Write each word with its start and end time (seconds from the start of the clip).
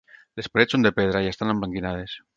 Les 0.39 0.49
parets 0.55 0.73
són 0.75 0.87
de 0.87 0.93
pedra 1.01 1.23
i 1.27 1.29
estan 1.35 1.55
emblanquinades. 1.55 2.21